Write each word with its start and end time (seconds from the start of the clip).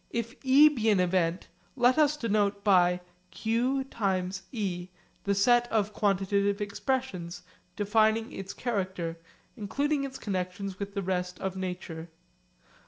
If 0.09 0.33
e 0.41 0.67
be 0.67 0.89
an 0.89 0.99
event, 0.99 1.47
let 1.75 1.99
us 1.99 2.17
denote 2.17 2.63
by 2.63 3.01
q(e) 3.31 3.83
the 5.25 5.35
set 5.35 5.71
of 5.71 5.93
quantitative 5.93 6.59
expressions 6.59 7.43
defining 7.75 8.31
its 8.31 8.51
character 8.51 9.19
including 9.55 10.03
its 10.03 10.17
connexions 10.17 10.79
with 10.79 10.95
the 10.95 11.03
rest 11.03 11.39
of 11.39 11.55
nature. 11.55 12.09